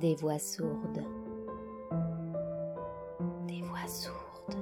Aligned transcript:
Des 0.00 0.14
voix 0.14 0.38
sourdes. 0.38 1.04
Des 3.46 3.60
voix 3.60 3.86
sourdes. 3.86 4.56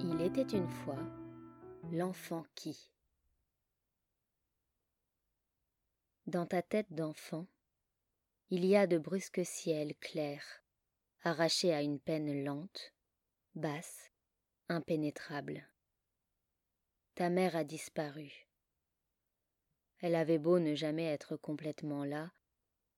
Il 0.00 0.20
était 0.22 0.42
une 0.42 0.68
fois 0.68 0.96
l'enfant 1.92 2.44
qui. 2.56 2.90
Dans 6.26 6.46
ta 6.46 6.62
tête 6.62 6.92
d'enfant, 6.92 7.46
il 8.50 8.64
y 8.64 8.74
a 8.74 8.88
de 8.88 8.98
brusques 8.98 9.44
ciels 9.44 9.94
clairs, 10.00 10.65
arrachés 11.26 11.74
à 11.74 11.82
une 11.82 11.98
peine 11.98 12.44
lente, 12.44 12.94
basse, 13.56 14.12
impénétrable. 14.68 15.68
Ta 17.16 17.30
mère 17.30 17.56
a 17.56 17.64
disparu. 17.64 18.46
Elle 19.98 20.14
avait 20.14 20.38
beau 20.38 20.60
ne 20.60 20.76
jamais 20.76 21.06
être 21.06 21.36
complètement 21.36 22.04
là, 22.04 22.30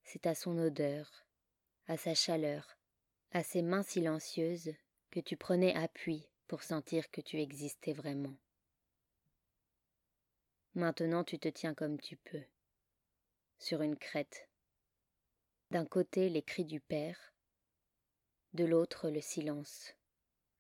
c'est 0.05 0.27
à 0.27 0.35
son 0.35 0.59
odeur, 0.59 1.25
à 1.87 1.97
sa 1.97 2.15
chaleur, 2.15 2.77
à 3.31 3.43
ses 3.43 3.63
mains 3.63 3.83
silencieuses 3.83 4.75
que 5.11 5.21
tu 5.21 5.39
prenais 5.39 5.75
appui 5.75 6.29
pour 6.49 6.63
sentir 6.63 7.11
que 7.11 7.23
tu 7.23 7.41
existais 7.41 7.95
vraiment. 7.95 8.37
Maintenant 10.75 11.25
tu 11.25 11.39
te 11.39 11.49
tiens 11.49 11.73
comme 11.73 11.99
tu 11.99 12.19
peux, 12.19 12.45
sur 13.59 13.81
une 13.81 13.97
crête. 13.97 14.51
D'un 15.71 15.87
côté 15.87 16.29
les 16.29 16.43
cris 16.43 16.67
du 16.67 16.81
père, 16.81 17.33
de 18.55 18.65
l'autre 18.65 19.11
le 19.11 19.21
silence, 19.21 19.95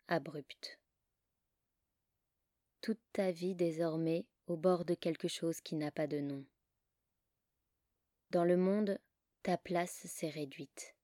abrupt. 0.09 0.79
Toute 2.81 3.01
ta 3.13 3.31
vie 3.31 3.55
désormais 3.55 4.27
au 4.47 4.57
bord 4.57 4.85
de 4.85 4.95
quelque 4.95 5.29
chose 5.29 5.61
qui 5.61 5.75
n'a 5.75 5.91
pas 5.91 6.07
de 6.07 6.21
nom. 6.21 6.45
Dans 8.31 8.45
le 8.45 8.57
monde, 8.57 8.99
ta 9.43 9.57
place 9.57 10.07
s'est 10.07 10.29
réduite. 10.29 10.95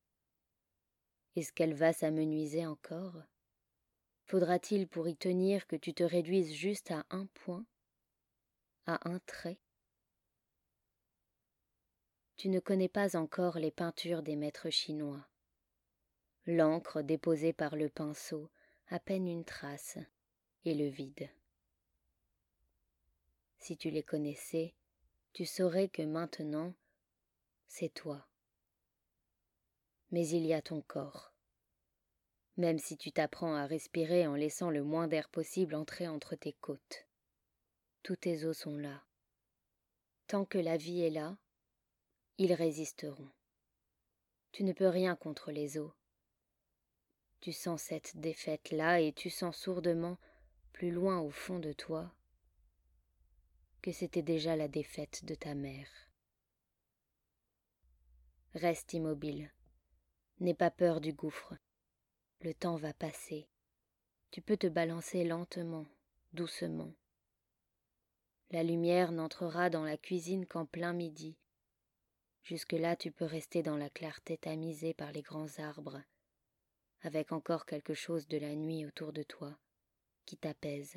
Est-ce 1.37 1.53
qu'elle 1.53 1.75
va 1.75 1.93
s'amenuiser 1.93 2.67
encore? 2.67 3.23
Faudra-t-il 4.27 4.87
pour 4.87 5.09
y 5.09 5.17
tenir 5.17 5.67
que 5.67 5.77
tu 5.77 5.95
te 5.95 6.05
réduises 6.05 6.53
juste 6.53 6.91
à 6.91 7.05
un 7.11 7.27
point, 7.27 7.67
à 8.87 9.09
un 9.09 9.19
trait? 9.21 9.59
Tu 12.37 12.49
ne 12.49 12.61
connais 12.61 12.89
pas 12.89 13.17
encore 13.17 13.59
les 13.59 13.71
peintures 13.71 14.23
des 14.23 14.37
maîtres 14.37 14.71
chinois. 14.71 15.27
L'encre 16.47 17.01
déposée 17.01 17.53
par 17.53 17.75
le 17.75 17.89
pinceau, 17.89 18.51
à 18.89 18.99
peine 18.99 19.27
une 19.27 19.45
trace, 19.45 19.99
et 20.65 20.75
le 20.75 20.87
vide. 20.87 21.31
Si 23.59 23.79
tu 23.79 23.91
les 23.91 24.03
connaissais, 24.03 24.75
tu 25.33 25.47
saurais 25.47 25.89
que 25.89 26.03
maintenant, 26.03 26.75
c'est 27.67 27.89
toi. 27.89 28.29
Mais 30.11 30.29
il 30.29 30.45
y 30.45 30.53
a 30.53 30.61
ton 30.61 30.83
corps. 30.83 31.33
Même 32.59 32.79
si 32.79 32.99
tu 32.99 33.11
t'apprends 33.11 33.55
à 33.55 33.67
respirer 33.67 34.27
en 34.27 34.35
laissant 34.35 34.71
le 34.71 34.85
moins 34.85 35.09
d'air 35.09 35.31
possible 35.31 35.75
entrer 35.75 36.07
entre 36.07 36.37
tes 36.37 36.53
côtes. 36.53 37.07
Tous 38.03 38.17
tes 38.17 38.45
os 38.45 38.57
sont 38.57 38.77
là. 38.77 39.03
Tant 40.27 40.45
que 40.45 40.59
la 40.59 40.77
vie 40.77 41.01
est 41.01 41.11
là, 41.11 41.39
ils 42.37 42.53
résisteront. 42.53 43.31
Tu 44.53 44.63
ne 44.63 44.75
peux 44.75 44.89
rien 44.89 45.17
contre 45.17 45.51
les 45.51 45.79
os. 45.79 45.91
Tu 47.45 47.53
sens 47.53 47.83
cette 47.83 48.17
défaite-là 48.17 49.03
et 49.03 49.13
tu 49.13 49.29
sens 49.29 49.55
sourdement, 49.55 50.17
plus 50.73 50.91
loin 50.91 51.21
au 51.21 51.29
fond 51.29 51.59
de 51.59 51.75
toi, 51.75 52.11
que 53.83 53.93
c'était 53.93 54.23
déjà 54.23 54.57
la 54.57 54.67
défaite 54.67 55.27
de 55.27 55.35
ta 55.35 55.55
mère. 55.55 55.91
Reste 58.55 58.95
immobile. 58.95 59.53
N'aie 60.41 60.55
pas 60.55 60.71
peur 60.71 61.03
du 61.03 61.13
gouffre. 61.13 61.53
Le 62.41 62.55
temps 62.55 62.77
va 62.77 62.95
passer. 62.95 63.47
Tu 64.31 64.41
peux 64.41 64.57
te 64.57 64.67
balancer 64.67 65.23
lentement, 65.23 65.85
doucement. 66.33 66.95
La 68.53 68.63
lumière 68.63 69.13
n'entrera 69.13 69.69
dans 69.69 69.85
la 69.85 69.99
cuisine 69.99 70.47
qu'en 70.47 70.65
plein 70.65 70.95
midi. 70.95 71.37
Jusque-là, 72.43 72.97
tu 72.97 73.13
peux 73.13 73.27
rester 73.27 73.63
dans 73.63 73.77
la 73.77 73.91
clarté 73.91 74.39
tamisée 74.39 74.95
par 74.95 75.13
les 75.13 75.21
grands 75.21 75.59
arbres, 75.59 76.01
avec 77.05 77.33
encore 77.33 77.67
quelque 77.67 77.93
chose 77.93 78.27
de 78.29 78.39
la 78.39 78.55
nuit 78.55 78.87
autour 78.87 79.13
de 79.13 79.23
toi 79.23 79.59
qui 80.25 80.39
t'apaise. 80.39 80.97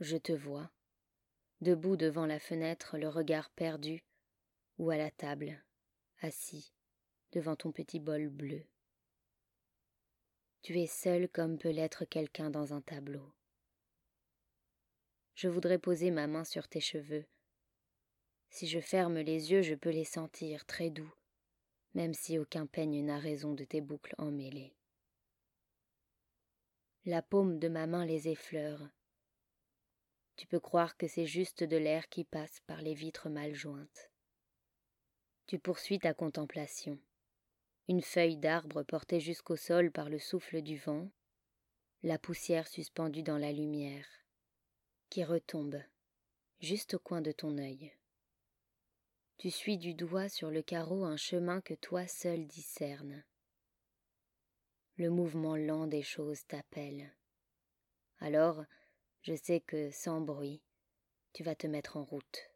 Je 0.00 0.16
te 0.16 0.32
vois, 0.32 0.68
debout 1.60 1.96
devant 1.96 2.26
la 2.26 2.40
fenêtre, 2.40 2.98
le 2.98 3.08
regard 3.08 3.50
perdu, 3.50 4.04
ou 4.78 4.90
à 4.90 4.96
la 4.96 5.12
table, 5.12 5.64
assis, 6.22 6.72
devant 7.30 7.54
ton 7.54 7.70
petit 7.70 8.00
bol 8.00 8.28
bleu. 8.28 8.66
Tu 10.62 10.80
es 10.80 10.88
seul 10.88 11.28
comme 11.28 11.56
peut 11.56 11.70
l'être 11.70 12.04
quelqu'un 12.04 12.50
dans 12.50 12.74
un 12.74 12.80
tableau. 12.80 13.32
Je 15.34 15.46
voudrais 15.46 15.78
poser 15.78 16.10
ma 16.10 16.26
main 16.26 16.44
sur 16.44 16.66
tes 16.66 16.80
cheveux. 16.80 17.26
Si 18.50 18.66
je 18.66 18.80
ferme 18.80 19.20
les 19.20 19.52
yeux, 19.52 19.62
je 19.62 19.76
peux 19.76 19.90
les 19.90 20.04
sentir 20.04 20.66
très 20.66 20.90
doux, 20.90 21.12
même 21.94 22.14
si 22.14 22.38
aucun 22.38 22.66
peigne 22.66 23.04
n'a 23.04 23.18
raison 23.18 23.54
de 23.54 23.64
tes 23.64 23.80
boucles 23.80 24.14
emmêlées. 24.18 24.74
La 27.04 27.22
paume 27.22 27.58
de 27.58 27.68
ma 27.68 27.86
main 27.86 28.04
les 28.04 28.28
effleure, 28.28 28.88
tu 30.36 30.46
peux 30.46 30.60
croire 30.60 30.96
que 30.96 31.06
c'est 31.06 31.26
juste 31.26 31.62
de 31.62 31.76
l'air 31.76 32.08
qui 32.08 32.24
passe 32.24 32.60
par 32.66 32.82
les 32.82 32.94
vitres 32.94 33.28
mal 33.28 33.54
jointes. 33.54 34.10
Tu 35.46 35.58
poursuis 35.58 35.98
ta 35.98 36.14
contemplation. 36.14 36.98
Une 37.88 38.02
feuille 38.02 38.38
d'arbre 38.38 38.82
portée 38.82 39.20
jusqu'au 39.20 39.56
sol 39.56 39.92
par 39.92 40.08
le 40.08 40.18
souffle 40.18 40.62
du 40.62 40.76
vent, 40.76 41.10
la 42.02 42.18
poussière 42.18 42.66
suspendue 42.66 43.22
dans 43.22 43.38
la 43.38 43.52
lumière, 43.52 44.06
qui 45.10 45.22
retombe, 45.22 45.80
juste 46.60 46.94
au 46.94 46.98
coin 46.98 47.20
de 47.20 47.32
ton 47.32 47.58
œil. 47.58 47.92
Tu 49.36 49.50
suis 49.50 49.76
du 49.76 49.94
doigt 49.94 50.28
sur 50.28 50.50
le 50.50 50.62
carreau 50.62 51.04
un 51.04 51.16
chemin 51.16 51.60
que 51.60 51.74
toi 51.74 52.06
seul 52.06 52.46
discernes. 52.46 53.24
Le 54.96 55.10
mouvement 55.10 55.56
lent 55.56 55.86
des 55.86 56.02
choses 56.02 56.46
t'appelle. 56.46 57.12
Alors, 58.20 58.64
je 59.22 59.34
sais 59.34 59.60
que 59.60 59.90
sans 59.90 60.20
bruit, 60.20 60.62
tu 61.32 61.42
vas 61.42 61.56
te 61.56 61.66
mettre 61.66 61.96
en 61.96 62.04
route. 62.04 62.50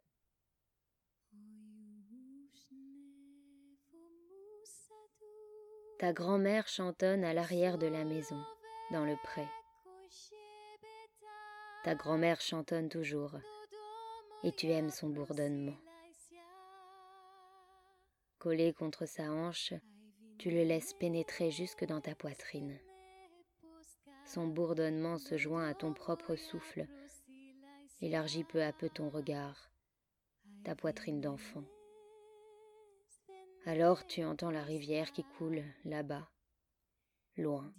Ta 5.98 6.12
grand-mère 6.12 6.68
chantonne 6.68 7.24
à 7.24 7.34
l'arrière 7.34 7.76
de 7.76 7.88
la 7.88 8.04
maison, 8.04 8.40
dans 8.92 9.04
le 9.04 9.16
pré. 9.24 9.44
Ta 11.82 11.96
grand-mère 11.96 12.40
chantonne 12.40 12.88
toujours, 12.88 13.34
et 14.44 14.52
tu 14.52 14.68
aimes 14.70 14.90
son 14.90 15.08
bourdonnement. 15.08 15.76
Collé 18.38 18.72
contre 18.72 19.04
sa 19.04 19.32
hanche, 19.32 19.74
tu 20.38 20.52
le 20.52 20.62
laisses 20.62 20.94
pénétrer 20.94 21.50
jusque 21.50 21.84
dans 21.84 22.00
ta 22.00 22.14
poitrine. 22.14 22.78
Son 24.24 24.46
bourdonnement 24.46 25.18
se 25.18 25.36
joint 25.36 25.66
à 25.66 25.74
ton 25.74 25.92
propre 25.92 26.36
souffle, 26.36 26.86
élargit 28.00 28.44
peu 28.44 28.62
à 28.62 28.72
peu 28.72 28.88
ton 28.90 29.08
regard, 29.08 29.72
ta 30.62 30.76
poitrine 30.76 31.20
d'enfant. 31.20 31.64
Alors 33.66 34.06
tu 34.06 34.22
entends 34.22 34.52
la 34.52 34.62
rivière 34.62 35.10
qui 35.10 35.24
coule 35.36 35.64
là-bas, 35.84 36.30
loin. 37.36 37.74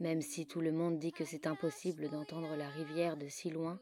Même 0.00 0.22
si 0.22 0.48
tout 0.48 0.60
le 0.60 0.72
monde 0.72 0.98
dit 0.98 1.12
que 1.12 1.24
c'est 1.24 1.46
impossible 1.46 2.08
d'entendre 2.08 2.56
la 2.56 2.68
rivière 2.68 3.16
de 3.16 3.28
si 3.28 3.50
loin, 3.50 3.78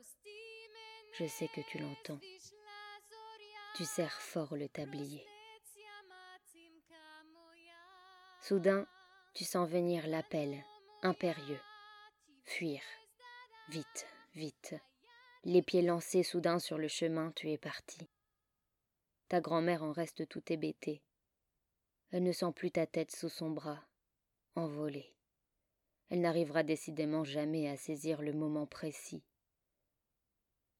je 1.18 1.24
sais 1.24 1.48
que 1.48 1.62
tu 1.70 1.78
l'entends. 1.78 2.20
Tu 3.74 3.84
serres 3.86 4.20
fort 4.20 4.54
le 4.54 4.68
tablier. 4.68 5.24
Soudain, 8.42 8.86
tu 9.34 9.44
sens 9.44 9.68
venir 9.68 10.06
l'appel 10.06 10.62
impérieux. 11.02 11.60
Fuir. 12.44 12.82
Vite, 13.68 14.06
vite. 14.34 14.74
Les 15.44 15.62
pieds 15.62 15.80
lancés 15.80 16.22
soudain 16.22 16.58
sur 16.58 16.76
le 16.76 16.88
chemin, 16.88 17.32
tu 17.32 17.50
es 17.50 17.56
parti. 17.56 18.08
Ta 19.28 19.40
grand-mère 19.40 19.82
en 19.82 19.92
reste 19.92 20.28
tout 20.28 20.42
hébétée. 20.52 21.02
Elle 22.10 22.24
ne 22.24 22.32
sent 22.32 22.52
plus 22.54 22.70
ta 22.70 22.86
tête 22.86 23.10
sous 23.10 23.30
son 23.30 23.50
bras, 23.50 23.82
envolée. 24.54 25.14
Elle 26.10 26.20
n'arrivera 26.20 26.62
décidément 26.62 27.24
jamais 27.24 27.68
à 27.68 27.78
saisir 27.78 28.20
le 28.20 28.34
moment 28.34 28.66
précis. 28.66 29.24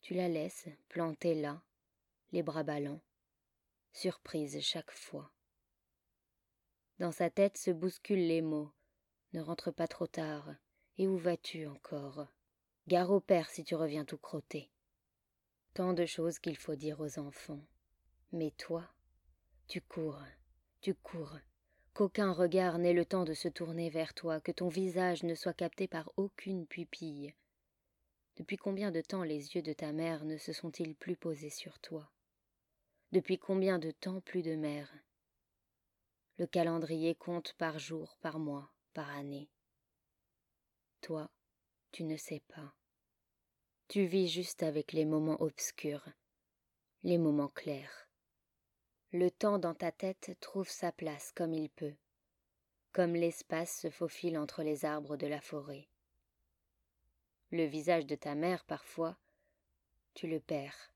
Tu 0.02 0.12
la 0.12 0.28
laisses 0.28 0.68
plantée 0.90 1.34
là, 1.34 1.62
les 2.32 2.42
bras 2.42 2.62
ballants, 2.62 3.02
surprise 3.92 4.58
chaque 4.60 4.90
fois. 4.90 5.30
Dans 6.98 7.12
sa 7.12 7.30
tête 7.30 7.58
se 7.58 7.70
bousculent 7.70 8.26
les 8.26 8.42
mots. 8.42 8.70
Ne 9.32 9.40
rentre 9.40 9.70
pas 9.70 9.88
trop 9.88 10.06
tard. 10.06 10.54
Et 10.98 11.08
où 11.08 11.16
vas-tu 11.16 11.66
encore? 11.66 12.26
Gare 12.86 13.10
au 13.10 13.20
père 13.20 13.50
si 13.50 13.64
tu 13.64 13.74
reviens 13.74 14.04
tout 14.04 14.18
crotté. 14.18 14.70
Tant 15.74 15.94
de 15.94 16.06
choses 16.06 16.38
qu'il 16.38 16.56
faut 16.56 16.74
dire 16.74 17.00
aux 17.00 17.18
enfants. 17.18 17.66
Mais 18.32 18.50
toi, 18.52 18.88
tu 19.68 19.80
cours, 19.80 20.22
tu 20.80 20.94
cours, 20.94 21.38
qu'aucun 21.94 22.32
regard 22.32 22.78
n'ait 22.78 22.92
le 22.92 23.04
temps 23.04 23.24
de 23.24 23.34
se 23.34 23.48
tourner 23.48 23.90
vers 23.90 24.14
toi, 24.14 24.40
que 24.40 24.52
ton 24.52 24.68
visage 24.68 25.22
ne 25.22 25.34
soit 25.34 25.54
capté 25.54 25.88
par 25.88 26.12
aucune 26.16 26.66
pupille. 26.66 27.34
Depuis 28.36 28.56
combien 28.56 28.90
de 28.90 29.00
temps 29.00 29.22
les 29.22 29.54
yeux 29.54 29.62
de 29.62 29.72
ta 29.72 29.92
mère 29.92 30.24
ne 30.24 30.36
se 30.36 30.52
sont-ils 30.52 30.94
plus 30.94 31.16
posés 31.16 31.50
sur 31.50 31.78
toi? 31.80 32.10
Depuis 33.12 33.38
combien 33.38 33.78
de 33.78 33.90
temps 33.90 34.22
plus 34.22 34.40
de 34.40 34.56
mère 34.56 34.90
Le 36.38 36.46
calendrier 36.46 37.14
compte 37.14 37.52
par 37.58 37.78
jour, 37.78 38.16
par 38.22 38.38
mois, 38.38 38.72
par 38.94 39.10
année. 39.10 39.50
Toi, 41.02 41.30
tu 41.90 42.04
ne 42.04 42.16
sais 42.16 42.40
pas. 42.48 42.74
Tu 43.88 44.06
vis 44.06 44.28
juste 44.28 44.62
avec 44.62 44.92
les 44.92 45.04
moments 45.04 45.42
obscurs, 45.42 46.08
les 47.02 47.18
moments 47.18 47.50
clairs. 47.50 48.08
Le 49.12 49.30
temps 49.30 49.58
dans 49.58 49.74
ta 49.74 49.92
tête 49.92 50.34
trouve 50.40 50.70
sa 50.70 50.90
place 50.90 51.32
comme 51.32 51.52
il 51.52 51.68
peut, 51.68 51.96
comme 52.92 53.14
l'espace 53.14 53.78
se 53.78 53.90
faufile 53.90 54.38
entre 54.38 54.62
les 54.62 54.86
arbres 54.86 55.18
de 55.18 55.26
la 55.26 55.42
forêt. 55.42 55.86
Le 57.50 57.66
visage 57.66 58.06
de 58.06 58.14
ta 58.14 58.34
mère, 58.34 58.64
parfois, 58.64 59.18
tu 60.14 60.28
le 60.28 60.40
perds. 60.40 60.91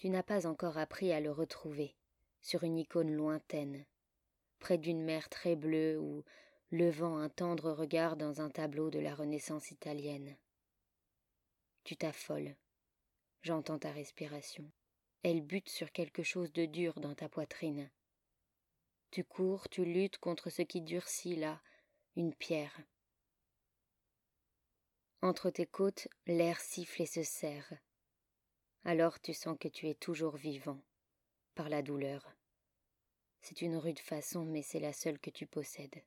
Tu 0.00 0.08
n'as 0.08 0.22
pas 0.22 0.46
encore 0.46 0.78
appris 0.78 1.12
à 1.12 1.20
le 1.20 1.30
retrouver 1.30 1.94
sur 2.40 2.64
une 2.64 2.78
icône 2.78 3.12
lointaine, 3.12 3.84
près 4.58 4.78
d'une 4.78 5.04
mer 5.04 5.28
très 5.28 5.56
bleue 5.56 6.00
ou 6.00 6.24
levant 6.70 7.18
un 7.18 7.28
tendre 7.28 7.70
regard 7.70 8.16
dans 8.16 8.40
un 8.40 8.48
tableau 8.48 8.88
de 8.88 8.98
la 8.98 9.14
Renaissance 9.14 9.70
italienne. 9.70 10.38
Tu 11.84 11.98
t'affoles. 11.98 12.56
J'entends 13.42 13.78
ta 13.78 13.92
respiration. 13.92 14.64
Elle 15.22 15.42
bute 15.42 15.68
sur 15.68 15.92
quelque 15.92 16.22
chose 16.22 16.50
de 16.54 16.64
dur 16.64 16.98
dans 16.98 17.14
ta 17.14 17.28
poitrine. 17.28 17.90
Tu 19.10 19.22
cours, 19.22 19.68
tu 19.68 19.84
luttes 19.84 20.16
contre 20.16 20.48
ce 20.48 20.62
qui 20.62 20.80
durcit 20.80 21.36
là, 21.36 21.60
une 22.16 22.34
pierre. 22.34 22.80
Entre 25.20 25.50
tes 25.50 25.66
côtes, 25.66 26.08
l'air 26.26 26.58
siffle 26.58 27.02
et 27.02 27.06
se 27.06 27.22
serre. 27.22 27.74
Alors 28.84 29.20
tu 29.20 29.34
sens 29.34 29.56
que 29.58 29.68
tu 29.68 29.88
es 29.88 29.94
toujours 29.94 30.36
vivant, 30.36 30.80
par 31.54 31.68
la 31.68 31.82
douleur. 31.82 32.34
C'est 33.40 33.62
une 33.62 33.76
rude 33.76 33.98
façon, 33.98 34.44
mais 34.44 34.62
c'est 34.62 34.80
la 34.80 34.92
seule 34.92 35.18
que 35.18 35.30
tu 35.30 35.46
possèdes. 35.46 36.02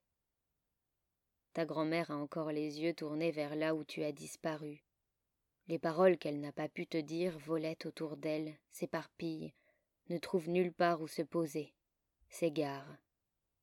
Ta 1.53 1.65
grand-mère 1.65 2.11
a 2.11 2.15
encore 2.15 2.51
les 2.51 2.81
yeux 2.81 2.93
tournés 2.93 3.31
vers 3.31 3.55
là 3.55 3.75
où 3.75 3.83
tu 3.83 4.03
as 4.03 4.11
disparu, 4.11 4.83
les 5.67 5.79
paroles 5.79 6.17
qu'elle 6.17 6.41
n'a 6.41 6.51
pas 6.51 6.67
pu 6.67 6.85
te 6.87 6.97
dire 6.97 7.37
volaient 7.39 7.85
autour 7.85 8.17
d'elle, 8.17 8.57
s'éparpillent, 8.71 9.53
ne 10.09 10.17
trouvent 10.17 10.49
nulle 10.49 10.73
part 10.73 11.01
où 11.01 11.07
se 11.07 11.21
poser, 11.21 11.73
s'égarent, 12.27 12.97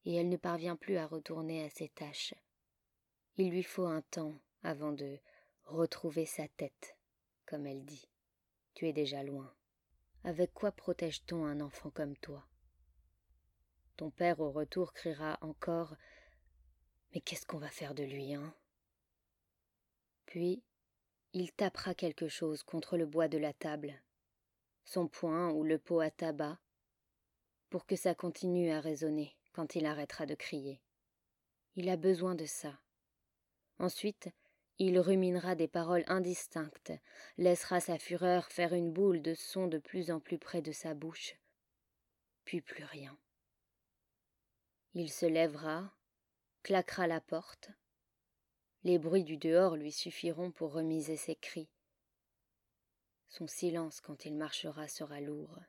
et 0.07 0.15
elle 0.15 0.31
ne 0.31 0.39
parvient 0.39 0.77
plus 0.77 0.97
à 0.97 1.07
retourner 1.07 1.62
à 1.62 1.69
ses 1.69 1.89
tâches. 1.89 2.35
Il 3.37 3.51
lui 3.51 3.62
faut 3.62 3.85
un 3.85 4.01
temps 4.03 4.35
avant 4.62 4.93
de 4.93 5.19
retrouver 5.65 6.25
sa 6.25 6.49
tête, 6.49 6.97
comme 7.45 7.67
elle 7.67 7.85
dit. 7.85 8.10
Tu 8.75 8.88
es 8.88 8.93
déjà 8.93 9.22
loin. 9.22 9.52
Avec 10.25 10.52
quoi 10.52 10.72
protège-t-on 10.72 11.44
un 11.44 11.61
enfant 11.61 11.90
comme 11.90 12.17
toi? 12.17 12.46
Ton 13.96 14.11
père 14.11 14.40
au 14.40 14.50
retour 14.50 14.93
criera 14.93 15.38
encore 15.40 15.96
Mais 17.12 17.20
qu'est-ce 17.20 17.46
qu'on 17.46 17.58
va 17.58 17.70
faire 17.70 17.94
de 17.94 18.05
lui, 18.05 18.34
hein? 18.34 18.55
Puis 20.26 20.62
il 21.32 21.52
tapera 21.52 21.94
quelque 21.94 22.28
chose 22.28 22.62
contre 22.62 22.96
le 22.96 23.06
bois 23.06 23.28
de 23.28 23.38
la 23.38 23.52
table, 23.52 24.00
son 24.84 25.06
poing 25.06 25.50
ou 25.50 25.64
le 25.64 25.78
pot 25.78 26.00
à 26.00 26.11
tabac, 26.11 26.58
pour 27.69 27.87
que 27.87 27.96
ça 27.96 28.14
continue 28.14 28.70
à 28.70 28.81
résonner 28.81 29.37
quand 29.52 29.75
il 29.75 29.87
arrêtera 29.87 30.26
de 30.26 30.34
crier. 30.34 30.81
Il 31.76 31.88
a 31.88 31.96
besoin 31.96 32.34
de 32.34 32.46
ça. 32.46 32.81
Ensuite, 33.78 34.28
il 34.82 34.99
ruminera 34.99 35.55
des 35.55 35.69
paroles 35.69 36.05
indistinctes, 36.06 36.94
laissera 37.37 37.81
sa 37.81 37.99
fureur 37.99 38.47
faire 38.50 38.73
une 38.73 38.91
boule 38.91 39.21
de 39.21 39.35
son 39.35 39.67
de 39.67 39.77
plus 39.77 40.11
en 40.11 40.21
plus 40.21 40.38
près 40.38 40.62
de 40.62 40.73
sa 40.73 40.94
bouche, 40.94 41.37
puis 42.47 42.62
plus 42.62 42.85
rien. 42.85 43.17
Il 44.94 45.12
se 45.12 45.27
lèvera, 45.27 45.94
claquera 46.62 47.06
la 47.06 47.21
porte, 47.21 47.71
les 48.82 48.99
bruits 48.99 49.25
du 49.25 49.37
dehors 49.37 49.77
lui 49.77 49.93
suffiront 49.93 50.50
pour 50.50 50.73
remiser 50.73 51.19
ses 51.19 51.37
cris. 51.37 51.69
Son 53.29 53.47
silence 53.47 54.00
quand 54.00 54.25
il 54.25 54.35
marchera 54.35 54.88
sera 54.88 55.21
lourd. 55.21 55.61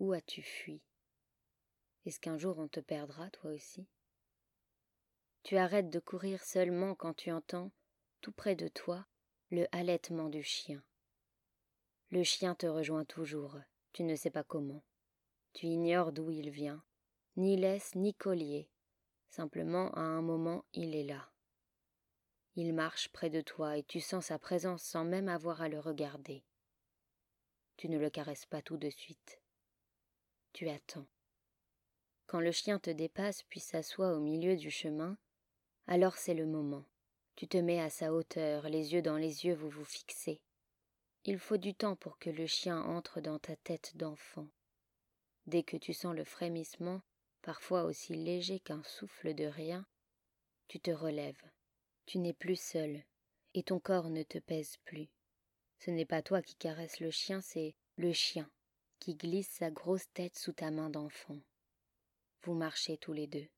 Où 0.00 0.14
as-tu 0.14 0.40
fui? 0.40 0.80
Est-ce 2.06 2.20
qu'un 2.20 2.38
jour 2.38 2.58
on 2.58 2.68
te 2.68 2.80
perdra, 2.80 3.28
toi 3.28 3.50
aussi? 3.50 3.86
Tu 5.42 5.56
arrêtes 5.56 5.90
de 5.90 5.98
courir 5.98 6.42
seulement 6.42 6.94
quand 6.94 7.14
tu 7.14 7.30
entends, 7.30 7.72
tout 8.20 8.32
près 8.32 8.54
de 8.54 8.68
toi, 8.68 9.06
le 9.50 9.66
halètement 9.72 10.28
du 10.28 10.42
chien. 10.42 10.82
Le 12.10 12.22
chien 12.22 12.54
te 12.54 12.66
rejoint 12.66 13.04
toujours, 13.04 13.58
tu 13.92 14.04
ne 14.04 14.14
sais 14.14 14.30
pas 14.30 14.44
comment. 14.44 14.84
Tu 15.52 15.66
ignores 15.66 16.12
d'où 16.12 16.30
il 16.30 16.50
vient, 16.50 16.82
ni 17.36 17.56
laisse 17.56 17.94
ni 17.94 18.14
collier, 18.14 18.68
Simplement, 19.32 19.90
à 19.94 20.02
un 20.02 20.20
moment, 20.20 20.66
il 20.74 20.94
est 20.94 21.04
là. 21.04 21.30
Il 22.54 22.74
marche 22.74 23.08
près 23.08 23.30
de 23.30 23.40
toi 23.40 23.78
et 23.78 23.82
tu 23.82 23.98
sens 23.98 24.26
sa 24.26 24.38
présence 24.38 24.82
sans 24.82 25.04
même 25.06 25.26
avoir 25.26 25.62
à 25.62 25.70
le 25.70 25.80
regarder. 25.80 26.44
Tu 27.78 27.88
ne 27.88 27.96
le 27.96 28.10
caresses 28.10 28.44
pas 28.44 28.60
tout 28.60 28.76
de 28.76 28.90
suite. 28.90 29.40
Tu 30.52 30.68
attends. 30.68 31.06
Quand 32.26 32.40
le 32.40 32.52
chien 32.52 32.78
te 32.78 32.90
dépasse 32.90 33.42
puis 33.44 33.58
s'assoit 33.58 34.12
au 34.12 34.20
milieu 34.20 34.54
du 34.54 34.70
chemin, 34.70 35.16
alors 35.86 36.16
c'est 36.16 36.34
le 36.34 36.46
moment. 36.46 36.84
Tu 37.36 37.48
te 37.48 37.56
mets 37.56 37.80
à 37.80 37.90
sa 37.90 38.12
hauteur, 38.12 38.68
les 38.68 38.92
yeux 38.92 39.02
dans 39.02 39.16
les 39.16 39.44
yeux, 39.46 39.54
vous 39.54 39.70
vous 39.70 39.84
fixez. 39.84 40.40
Il 41.24 41.38
faut 41.38 41.56
du 41.56 41.74
temps 41.74 41.96
pour 41.96 42.18
que 42.18 42.30
le 42.30 42.46
chien 42.46 42.80
entre 42.82 43.20
dans 43.20 43.38
ta 43.38 43.56
tête 43.56 43.96
d'enfant. 43.96 44.48
Dès 45.46 45.62
que 45.62 45.76
tu 45.76 45.92
sens 45.92 46.14
le 46.14 46.24
frémissement, 46.24 47.00
parfois 47.42 47.84
aussi 47.84 48.14
léger 48.14 48.60
qu'un 48.60 48.82
souffle 48.84 49.34
de 49.34 49.44
rien, 49.44 49.86
tu 50.68 50.80
te 50.80 50.90
relèves. 50.90 51.42
Tu 52.06 52.18
n'es 52.18 52.32
plus 52.32 52.60
seul, 52.60 53.02
et 53.54 53.62
ton 53.62 53.78
corps 53.78 54.10
ne 54.10 54.22
te 54.22 54.38
pèse 54.38 54.76
plus. 54.84 55.08
Ce 55.78 55.90
n'est 55.90 56.06
pas 56.06 56.22
toi 56.22 56.42
qui 56.42 56.54
caresses 56.54 57.00
le 57.00 57.10
chien, 57.10 57.40
c'est 57.40 57.74
le 57.96 58.12
chien 58.12 58.50
qui 59.02 59.16
glisse 59.16 59.50
sa 59.50 59.68
grosse 59.68 60.08
tête 60.14 60.38
sous 60.38 60.52
ta 60.52 60.70
main 60.70 60.88
d'enfant. 60.88 61.40
Vous 62.44 62.54
marchez 62.54 62.98
tous 62.98 63.12
les 63.12 63.26
deux. 63.26 63.48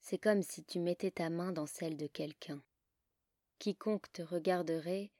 C'est 0.00 0.18
comme 0.18 0.42
si 0.42 0.64
tu 0.64 0.78
mettais 0.78 1.10
ta 1.10 1.30
main 1.30 1.52
dans 1.52 1.66
celle 1.66 1.96
de 1.96 2.06
quelqu'un. 2.06 2.62
Quiconque 3.58 4.10
te 4.12 4.22
regarderait 4.22 5.10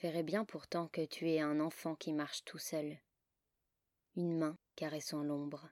verrait 0.00 0.22
bien 0.22 0.44
pourtant 0.44 0.88
que 0.88 1.04
tu 1.04 1.30
es 1.30 1.40
un 1.40 1.60
enfant 1.60 1.94
qui 1.94 2.12
marche 2.12 2.44
tout 2.44 2.58
seul. 2.58 2.98
Une 4.14 4.36
main 4.36 4.58
caressant 4.74 5.22
l'ombre. 5.22 5.68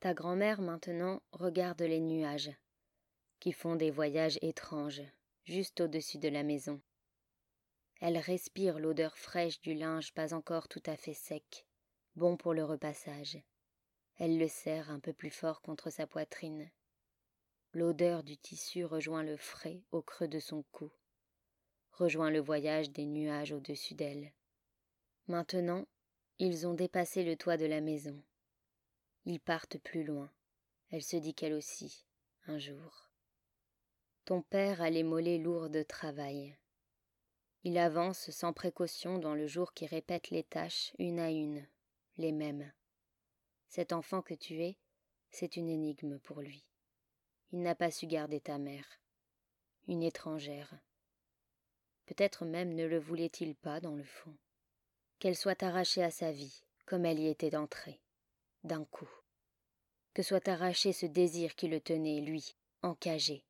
Ta 0.00 0.14
grand-mère 0.14 0.60
maintenant 0.60 1.22
regarde 1.32 1.82
les 1.82 2.00
nuages, 2.00 2.52
qui 3.40 3.52
font 3.52 3.76
des 3.76 3.90
voyages 3.90 4.38
étranges, 4.42 5.02
juste 5.44 5.80
au-dessus 5.80 6.18
de 6.18 6.28
la 6.28 6.42
maison. 6.42 6.80
Elle 8.00 8.18
respire 8.18 8.78
l'odeur 8.78 9.18
fraîche 9.18 9.60
du 9.60 9.74
linge 9.74 10.12
pas 10.12 10.34
encore 10.34 10.68
tout 10.68 10.82
à 10.86 10.96
fait 10.96 11.14
sec, 11.14 11.66
bon 12.14 12.36
pour 12.36 12.54
le 12.54 12.64
repassage. 12.64 13.38
Elle 14.18 14.38
le 14.38 14.48
serre 14.48 14.90
un 14.90 15.00
peu 15.00 15.12
plus 15.12 15.30
fort 15.30 15.62
contre 15.62 15.90
sa 15.90 16.06
poitrine. 16.06 16.70
L'odeur 17.74 18.22
du 18.22 18.38
tissu 18.38 18.84
rejoint 18.86 19.22
le 19.22 19.36
frais 19.36 19.82
au 19.92 20.00
creux 20.00 20.26
de 20.26 20.38
son 20.38 20.62
cou, 20.72 20.90
rejoint 21.92 22.30
le 22.30 22.40
voyage 22.40 22.90
des 22.90 23.04
nuages 23.04 23.52
au-dessus 23.52 23.94
d'elle. 23.94 24.32
Maintenant, 25.26 25.86
ils 26.38 26.66
ont 26.66 26.72
dépassé 26.72 27.24
le 27.24 27.36
toit 27.36 27.58
de 27.58 27.66
la 27.66 27.82
maison. 27.82 28.22
Ils 29.26 29.40
partent 29.40 29.76
plus 29.78 30.02
loin. 30.02 30.30
Elle 30.90 31.02
se 31.02 31.16
dit 31.16 31.34
qu'elle 31.34 31.52
aussi, 31.52 32.06
un 32.46 32.58
jour. 32.58 33.10
Ton 34.24 34.40
père 34.40 34.80
a 34.80 34.88
les 34.88 35.02
mollets 35.02 35.38
lourds 35.38 35.68
de 35.68 35.82
travail. 35.82 36.56
Il 37.64 37.76
avance 37.76 38.30
sans 38.30 38.54
précaution 38.54 39.18
dans 39.18 39.34
le 39.34 39.46
jour 39.46 39.74
qui 39.74 39.84
répète 39.86 40.30
les 40.30 40.44
tâches 40.44 40.94
une 40.98 41.18
à 41.18 41.30
une, 41.30 41.66
les 42.16 42.32
mêmes. 42.32 42.72
Cet 43.68 43.92
enfant 43.92 44.22
que 44.22 44.34
tu 44.34 44.62
es, 44.62 44.78
c'est 45.30 45.56
une 45.56 45.68
énigme 45.68 46.18
pour 46.20 46.40
lui. 46.40 46.67
Il 47.52 47.62
n'a 47.62 47.74
pas 47.74 47.90
su 47.90 48.06
garder 48.06 48.40
ta 48.40 48.58
mère, 48.58 49.00
une 49.86 50.02
étrangère. 50.02 50.74
Peut-être 52.06 52.44
même 52.44 52.74
ne 52.74 52.84
le 52.84 52.98
voulait-il 52.98 53.54
pas 53.54 53.80
dans 53.80 53.94
le 53.94 54.04
fond. 54.04 54.34
Qu'elle 55.18 55.36
soit 55.36 55.62
arrachée 55.62 56.02
à 56.02 56.10
sa 56.10 56.30
vie, 56.30 56.62
comme 56.86 57.04
elle 57.04 57.18
y 57.18 57.28
était 57.28 57.56
entrée 57.56 58.00
d'un 58.64 58.84
coup. 58.84 59.08
que 60.14 60.22
soit 60.22 60.48
arraché 60.48 60.92
ce 60.92 61.06
désir 61.06 61.54
qui 61.54 61.68
le 61.68 61.80
tenait, 61.80 62.20
lui, 62.20 62.56
encagé. 62.82 63.44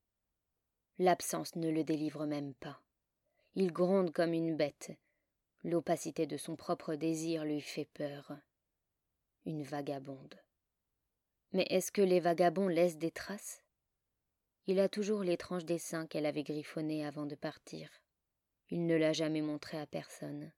L'absence 0.99 1.57
ne 1.57 1.71
le 1.71 1.83
délivre 1.83 2.27
même 2.27 2.53
pas. 2.55 2.83
Il 3.55 3.73
gronde 3.73 4.13
comme 4.13 4.35
une 4.35 4.55
bête. 4.55 4.91
L'opacité 5.65 6.27
de 6.27 6.37
son 6.37 6.57
propre 6.57 6.95
désir 6.95 7.45
lui 7.45 7.63
fait 7.63 7.87
peur. 7.95 8.37
Une 9.47 9.63
vagabonde. 9.63 10.35
Mais 11.53 11.67
est-ce 11.71 11.91
que 11.91 12.03
les 12.03 12.21
vagabonds 12.21 12.69
laissent 12.69 12.99
des 12.99 13.11
traces? 13.11 13.63
Il 14.71 14.81
a 14.81 14.89
toujours 14.91 15.23
l'étrange 15.23 15.65
dessin 15.65 16.07
qu'elle 16.07 16.27
avait 16.27 16.43
griffonné 16.43 17.03
avant 17.07 17.25
de 17.25 17.35
partir. 17.35 17.89
Il 18.69 18.85
ne 18.85 18.97
l'a 18.97 19.15
jamais 19.15 19.41
montré 19.41 19.79
à 19.79 19.87
personne. 19.87 20.53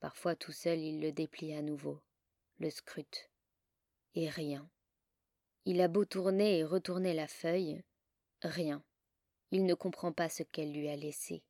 Parfois 0.00 0.34
tout 0.34 0.50
seul 0.50 0.78
il 0.78 1.02
le 1.02 1.12
déplie 1.12 1.52
à 1.52 1.60
nouveau, 1.60 2.00
le 2.58 2.70
scrute. 2.70 3.28
Et 4.14 4.30
rien. 4.30 4.66
Il 5.66 5.82
a 5.82 5.88
beau 5.88 6.06
tourner 6.06 6.56
et 6.56 6.64
retourner 6.64 7.12
la 7.12 7.28
feuille, 7.28 7.84
rien. 8.40 8.82
Il 9.50 9.66
ne 9.66 9.74
comprend 9.74 10.10
pas 10.10 10.30
ce 10.30 10.42
qu'elle 10.42 10.72
lui 10.72 10.88
a 10.88 10.96
laissé. 10.96 11.44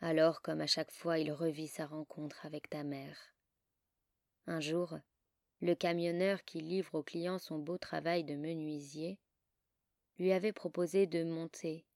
Alors, 0.00 0.40
comme 0.40 0.62
à 0.62 0.66
chaque 0.66 0.92
fois, 0.92 1.18
il 1.18 1.30
revit 1.30 1.68
sa 1.68 1.84
rencontre 1.84 2.46
avec 2.46 2.70
ta 2.70 2.84
mère. 2.84 3.34
Un 4.46 4.60
jour, 4.60 4.98
le 5.60 5.74
camionneur 5.74 6.42
qui 6.46 6.62
livre 6.62 6.94
aux 6.94 7.02
clients 7.02 7.38
son 7.38 7.58
beau 7.58 7.76
travail 7.76 8.24
de 8.24 8.34
menuisier 8.34 9.18
lui 10.20 10.32
avait 10.32 10.52
proposé 10.52 11.06
de 11.06 11.24
monter 11.24 11.86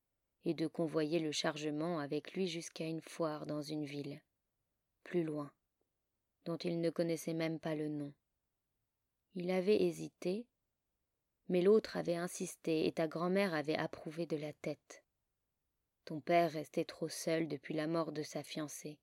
et 0.46 0.54
de 0.54 0.66
convoyer 0.66 1.18
le 1.18 1.30
chargement 1.30 1.98
avec 1.98 2.32
lui 2.32 2.46
jusqu'à 2.48 2.86
une 2.86 3.02
foire 3.02 3.44
dans 3.44 3.60
une 3.60 3.84
ville, 3.84 4.18
plus 5.02 5.24
loin, 5.24 5.52
dont 6.46 6.56
il 6.56 6.80
ne 6.80 6.88
connaissait 6.88 7.34
même 7.34 7.60
pas 7.60 7.74
le 7.74 7.88
nom. 7.88 8.14
Il 9.34 9.50
avait 9.50 9.82
hésité, 9.82 10.46
mais 11.50 11.60
l'autre 11.60 11.98
avait 11.98 12.16
insisté 12.16 12.86
et 12.86 12.92
ta 12.92 13.06
grand-mère 13.08 13.52
avait 13.52 13.76
approuvé 13.76 14.24
de 14.24 14.38
la 14.38 14.54
tête. 14.54 15.04
Ton 16.06 16.20
père 16.20 16.50
restait 16.50 16.86
trop 16.86 17.10
seul 17.10 17.46
depuis 17.46 17.74
la 17.74 17.86
mort 17.86 18.10
de 18.10 18.22
sa 18.22 18.42
fiancée, 18.42 18.98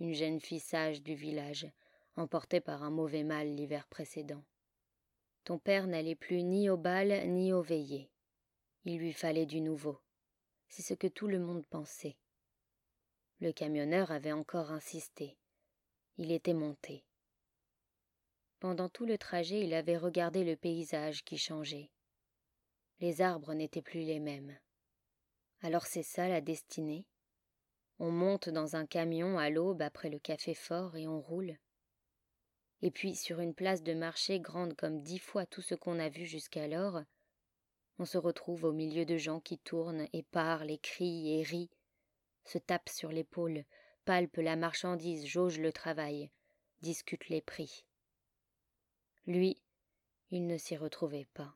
une 0.00 0.14
jeune 0.14 0.40
fille 0.40 0.60
sage 0.60 1.02
du 1.02 1.14
village, 1.14 1.70
emportée 2.16 2.60
par 2.60 2.82
un 2.82 2.90
mauvais 2.90 3.24
mal 3.24 3.54
l'hiver 3.54 3.86
précédent. 3.88 4.42
Ton 5.44 5.58
père 5.58 5.86
n'allait 5.86 6.14
plus 6.14 6.42
ni 6.42 6.70
au 6.70 6.78
bal 6.78 7.28
ni 7.28 7.52
au 7.52 7.60
veillées. 7.60 8.10
Il 8.90 8.96
lui 8.96 9.12
fallait 9.12 9.44
du 9.44 9.60
nouveau. 9.60 10.00
C'est 10.70 10.80
ce 10.80 10.94
que 10.94 11.08
tout 11.08 11.28
le 11.28 11.38
monde 11.38 11.66
pensait. 11.66 12.16
Le 13.38 13.52
camionneur 13.52 14.10
avait 14.10 14.32
encore 14.32 14.70
insisté. 14.70 15.36
Il 16.16 16.32
était 16.32 16.54
monté. 16.54 17.04
Pendant 18.60 18.88
tout 18.88 19.04
le 19.04 19.18
trajet, 19.18 19.60
il 19.60 19.74
avait 19.74 19.98
regardé 19.98 20.42
le 20.42 20.56
paysage 20.56 21.22
qui 21.22 21.36
changeait. 21.36 21.90
Les 23.00 23.20
arbres 23.20 23.52
n'étaient 23.52 23.82
plus 23.82 24.00
les 24.00 24.20
mêmes. 24.20 24.58
Alors 25.60 25.84
c'est 25.84 26.02
ça 26.02 26.26
la 26.26 26.40
destinée. 26.40 27.04
On 27.98 28.10
monte 28.10 28.48
dans 28.48 28.74
un 28.74 28.86
camion 28.86 29.36
à 29.38 29.50
l'aube 29.50 29.82
après 29.82 30.08
le 30.08 30.18
café 30.18 30.54
fort 30.54 30.96
et 30.96 31.06
on 31.06 31.20
roule. 31.20 31.58
Et 32.80 32.90
puis, 32.90 33.16
sur 33.16 33.40
une 33.40 33.54
place 33.54 33.82
de 33.82 33.92
marché 33.92 34.40
grande 34.40 34.74
comme 34.76 35.02
dix 35.02 35.18
fois 35.18 35.44
tout 35.44 35.60
ce 35.60 35.74
qu'on 35.74 35.98
a 35.98 36.08
vu 36.08 36.24
jusqu'alors, 36.24 37.02
on 37.98 38.04
se 38.04 38.18
retrouve 38.18 38.64
au 38.64 38.72
milieu 38.72 39.04
de 39.04 39.16
gens 39.16 39.40
qui 39.40 39.58
tournent 39.58 40.06
et 40.12 40.22
parlent 40.22 40.70
et 40.70 40.78
crient 40.78 41.40
et 41.40 41.42
rient, 41.42 41.70
se 42.44 42.58
tapent 42.58 42.88
sur 42.88 43.10
l'épaule, 43.10 43.64
palpent 44.04 44.38
la 44.38 44.56
marchandise, 44.56 45.26
jaugent 45.26 45.60
le 45.60 45.72
travail, 45.72 46.30
discutent 46.80 47.28
les 47.28 47.42
prix. 47.42 47.84
Lui, 49.26 49.60
il 50.30 50.46
ne 50.46 50.56
s'y 50.56 50.76
retrouvait 50.76 51.28
pas. 51.34 51.54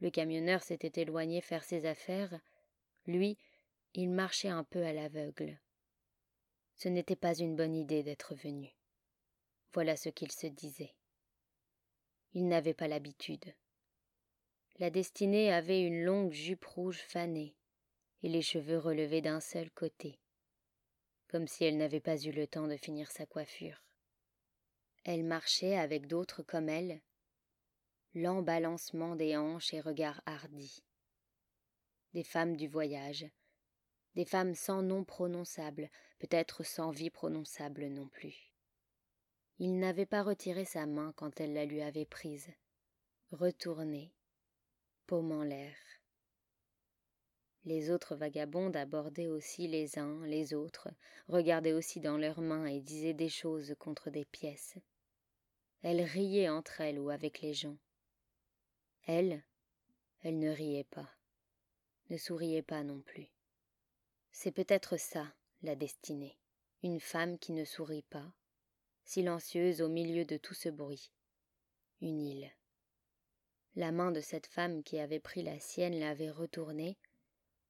Le 0.00 0.10
camionneur 0.10 0.62
s'était 0.62 1.02
éloigné 1.02 1.40
faire 1.40 1.64
ses 1.64 1.86
affaires, 1.86 2.40
lui, 3.06 3.38
il 3.94 4.10
marchait 4.10 4.48
un 4.48 4.64
peu 4.64 4.84
à 4.84 4.92
l'aveugle. 4.92 5.60
Ce 6.74 6.88
n'était 6.88 7.16
pas 7.16 7.34
une 7.34 7.54
bonne 7.54 7.74
idée 7.74 8.02
d'être 8.02 8.34
venu. 8.34 8.74
Voilà 9.72 9.96
ce 9.96 10.08
qu'il 10.08 10.32
se 10.32 10.46
disait. 10.46 10.94
Il 12.32 12.48
n'avait 12.48 12.74
pas 12.74 12.88
l'habitude. 12.88 13.54
La 14.78 14.90
destinée 14.90 15.52
avait 15.52 15.82
une 15.82 16.02
longue 16.02 16.32
jupe 16.32 16.64
rouge 16.64 17.00
fanée 17.00 17.54
et 18.22 18.28
les 18.28 18.42
cheveux 18.42 18.78
relevés 18.78 19.20
d'un 19.20 19.40
seul 19.40 19.70
côté, 19.70 20.18
comme 21.28 21.46
si 21.46 21.64
elle 21.64 21.76
n'avait 21.76 22.00
pas 22.00 22.16
eu 22.16 22.32
le 22.32 22.46
temps 22.46 22.66
de 22.66 22.76
finir 22.76 23.10
sa 23.10 23.26
coiffure. 23.26 23.84
Elle 25.04 25.24
marchait 25.24 25.76
avec 25.76 26.06
d'autres 26.06 26.42
comme 26.42 26.68
elle, 26.68 27.00
lent 28.14 28.42
balancement 28.42 29.16
des 29.16 29.36
hanches 29.36 29.74
et 29.74 29.80
regard 29.80 30.22
hardi 30.26 30.82
des 32.14 32.22
femmes 32.22 32.56
du 32.56 32.68
voyage, 32.68 33.26
des 34.14 34.24
femmes 34.24 34.54
sans 34.54 34.82
nom 34.82 35.04
prononçable, 35.04 35.90
peut-être 36.20 36.62
sans 36.62 36.92
vie 36.92 37.10
prononçable 37.10 37.88
non 37.88 38.06
plus. 38.06 38.52
Il 39.58 39.78
n'avait 39.78 40.06
pas 40.06 40.22
retiré 40.22 40.64
sa 40.64 40.86
main 40.86 41.12
quand 41.16 41.40
elle 41.40 41.52
la 41.52 41.64
lui 41.64 41.82
avait 41.82 42.06
prise, 42.06 42.48
retourné, 43.32 44.12
paume 45.06 45.32
en 45.32 45.42
l'air. 45.42 45.76
Les 47.64 47.90
autres 47.90 48.14
vagabondes 48.14 48.76
abordaient 48.76 49.28
aussi 49.28 49.68
les 49.68 49.98
uns 49.98 50.24
les 50.26 50.52
autres, 50.52 50.90
regardaient 51.28 51.72
aussi 51.72 52.00
dans 52.00 52.18
leurs 52.18 52.40
mains 52.40 52.66
et 52.66 52.80
disaient 52.80 53.14
des 53.14 53.30
choses 53.30 53.74
contre 53.78 54.10
des 54.10 54.24
pièces. 54.24 54.76
Elles 55.82 56.02
riaient 56.02 56.48
entre 56.48 56.80
elles 56.80 56.98
ou 56.98 57.10
avec 57.10 57.40
les 57.40 57.54
gens. 57.54 57.78
Elle, 59.06 59.42
elle 60.22 60.38
ne 60.38 60.50
riait 60.50 60.84
pas 60.84 61.10
ne 62.10 62.16
souriait 62.16 62.62
pas 62.62 62.82
non 62.82 63.00
plus. 63.00 63.28
C'est 64.30 64.52
peut-être 64.52 64.96
ça, 64.96 65.32
la 65.62 65.74
destinée, 65.74 66.36
une 66.82 67.00
femme 67.00 67.38
qui 67.38 67.52
ne 67.52 67.64
sourit 67.64 68.04
pas, 68.10 68.32
silencieuse 69.04 69.80
au 69.80 69.88
milieu 69.88 70.24
de 70.24 70.36
tout 70.36 70.54
ce 70.54 70.68
bruit. 70.68 71.10
Une 72.00 72.20
île. 72.20 72.50
La 73.76 73.90
main 73.90 74.12
de 74.12 74.20
cette 74.20 74.46
femme 74.46 74.84
qui 74.84 75.00
avait 75.00 75.18
pris 75.18 75.42
la 75.42 75.58
sienne 75.58 75.98
l'avait 75.98 76.30
retournée. 76.30 76.96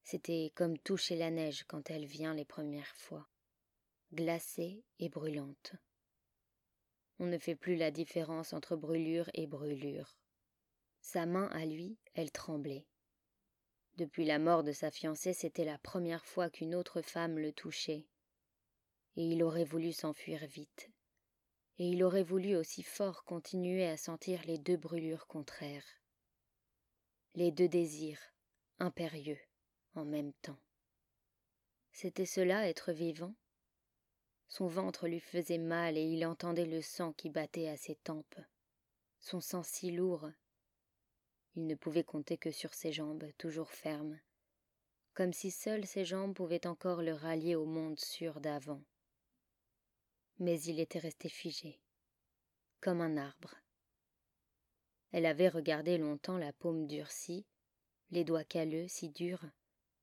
C'était 0.02 0.52
comme 0.54 0.76
toucher 0.76 1.16
la 1.16 1.30
neige 1.30 1.64
quand 1.66 1.90
elle 1.90 2.04
vient 2.04 2.34
les 2.34 2.44
premières 2.44 2.94
fois, 2.96 3.26
glacée 4.12 4.84
et 4.98 5.08
brûlante. 5.08 5.72
On 7.18 7.26
ne 7.26 7.38
fait 7.38 7.54
plus 7.54 7.76
la 7.76 7.90
différence 7.90 8.52
entre 8.52 8.76
brûlure 8.76 9.30
et 9.32 9.46
brûlure. 9.46 10.18
Sa 11.00 11.24
main 11.24 11.46
à 11.52 11.64
lui, 11.64 11.96
elle 12.14 12.32
tremblait. 12.32 12.86
Depuis 13.96 14.26
la 14.26 14.38
mort 14.38 14.62
de 14.62 14.72
sa 14.72 14.90
fiancée, 14.90 15.32
c'était 15.32 15.64
la 15.64 15.78
première 15.78 16.26
fois 16.26 16.50
qu'une 16.50 16.74
autre 16.74 17.00
femme 17.00 17.38
le 17.38 17.52
touchait. 17.52 18.04
Et 19.16 19.24
il 19.24 19.42
aurait 19.42 19.64
voulu 19.64 19.92
s'enfuir 19.92 20.44
vite. 20.46 20.90
Et 21.78 21.88
il 21.88 22.04
aurait 22.04 22.22
voulu 22.22 22.56
aussi 22.56 22.82
fort 22.82 23.24
continuer 23.24 23.86
à 23.86 23.96
sentir 23.96 24.40
les 24.46 24.58
deux 24.58 24.76
brûlures 24.76 25.26
contraires. 25.26 25.86
Les 27.34 27.50
deux 27.50 27.68
désirs, 27.68 28.20
impérieux, 28.78 29.40
en 29.94 30.04
même 30.04 30.32
temps. 30.34 30.60
C'était 31.92 32.26
cela 32.26 32.68
être 32.68 32.92
vivant? 32.92 33.34
Son 34.48 34.68
ventre 34.68 35.08
lui 35.08 35.20
faisait 35.20 35.58
mal 35.58 35.96
et 35.96 36.04
il 36.04 36.24
entendait 36.26 36.66
le 36.66 36.82
sang 36.82 37.12
qui 37.12 37.28
battait 37.28 37.68
à 37.68 37.76
ses 37.76 37.96
tempes. 37.96 38.38
Son 39.18 39.40
sang 39.40 39.62
si 39.62 39.90
lourd 39.90 40.28
il 41.56 41.66
ne 41.66 41.74
pouvait 41.76 42.04
compter 42.04 42.36
que 42.36 42.50
sur 42.50 42.74
ses 42.74 42.92
jambes, 42.92 43.24
toujours 43.38 43.70
fermes, 43.70 44.18
comme 45.12 45.32
si 45.32 45.52
seules 45.52 45.86
ses 45.86 46.04
jambes 46.04 46.34
pouvaient 46.34 46.66
encore 46.66 47.02
le 47.02 47.12
rallier 47.12 47.54
au 47.54 47.64
monde 47.64 47.98
sûr 47.98 48.40
d'avant. 48.40 48.82
Mais 50.38 50.60
il 50.62 50.80
était 50.80 50.98
resté 50.98 51.28
figé, 51.28 51.80
comme 52.80 53.00
un 53.00 53.16
arbre. 53.16 53.54
Elle 55.12 55.26
avait 55.26 55.48
regardé 55.48 55.96
longtemps 55.96 56.38
la 56.38 56.52
paume 56.52 56.86
durcie, 56.86 57.46
les 58.10 58.24
doigts 58.24 58.44
calleux, 58.44 58.88
si 58.88 59.10
durs, 59.10 59.44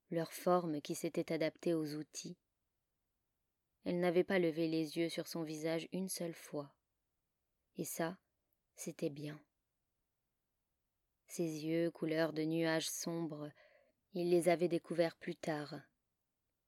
leur 0.10 0.32
forme 0.32 0.82
qui 0.82 0.96
s'était 0.96 1.34
adaptée 1.34 1.74
aux 1.74 1.96
outils. 1.96 2.38
Elle 3.84 4.00
n'avait 4.00 4.24
pas 4.24 4.40
levé 4.40 4.68
les 4.68 4.98
yeux 4.98 5.10
sur 5.10 5.28
son 5.28 5.44
visage 5.44 5.88
une 5.92 6.10
seule 6.10 6.34
fois. 6.34 6.74
Et 7.78 7.86
ça, 7.86 8.18
c'était 8.76 9.10
bien. 9.10 9.40
Ses 11.28 11.66
yeux, 11.66 11.90
couleur 11.92 12.34
de 12.34 12.44
nuages 12.44 12.90
sombres, 12.90 13.50
il 14.14 14.30
les 14.30 14.50
avait 14.50 14.68
découverts 14.68 15.16
plus 15.16 15.36
tard, 15.36 15.76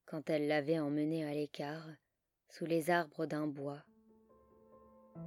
quand 0.05 0.29
elle 0.29 0.47
l'avait 0.47 0.79
emmené 0.79 1.25
à 1.25 1.33
l'écart, 1.33 1.89
sous 2.53 2.67
les 2.67 2.91
arbres 2.91 3.25
d'un 3.25 3.47
bois, 3.47 3.81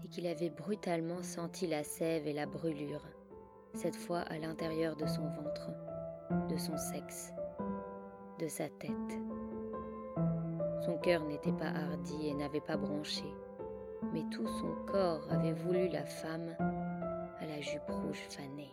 et 0.04 0.06
qu'il 0.06 0.28
avait 0.28 0.48
brutalement 0.48 1.24
senti 1.24 1.66
la 1.66 1.82
sève 1.82 2.28
et 2.28 2.32
la 2.32 2.46
brûlure, 2.46 3.04
cette 3.74 3.96
fois 3.96 4.20
à 4.20 4.38
l'intérieur 4.38 4.94
de 4.94 5.06
son 5.06 5.26
ventre, 5.30 5.70
de 6.48 6.56
son 6.56 6.76
sexe, 6.76 7.32
de 8.38 8.46
sa 8.46 8.68
tête. 8.68 8.92
Son 10.84 10.98
cœur 10.98 11.24
n'était 11.24 11.50
pas 11.50 11.70
hardi 11.70 12.28
et 12.28 12.34
n'avait 12.34 12.60
pas 12.60 12.76
bronché, 12.76 13.26
mais 14.12 14.22
tout 14.30 14.46
son 14.46 14.76
corps 14.86 15.26
avait 15.28 15.52
voulu 15.52 15.88
la 15.88 16.04
femme 16.04 16.54
à 16.60 17.46
la 17.46 17.60
jupe 17.60 17.90
rouge 17.90 18.24
fanée. 18.28 18.72